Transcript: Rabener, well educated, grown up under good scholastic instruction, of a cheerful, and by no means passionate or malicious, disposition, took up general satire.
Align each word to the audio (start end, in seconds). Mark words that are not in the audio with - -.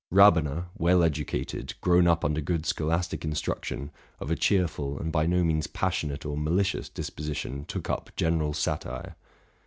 Rabener, 0.11 0.65
well 0.79 1.03
educated, 1.03 1.75
grown 1.79 2.07
up 2.07 2.25
under 2.25 2.41
good 2.41 2.65
scholastic 2.65 3.23
instruction, 3.23 3.91
of 4.19 4.31
a 4.31 4.35
cheerful, 4.35 4.97
and 4.97 5.11
by 5.11 5.27
no 5.27 5.43
means 5.43 5.67
passionate 5.67 6.25
or 6.25 6.35
malicious, 6.35 6.89
disposition, 6.89 7.65
took 7.65 7.87
up 7.87 8.09
general 8.15 8.53
satire. 8.55 9.15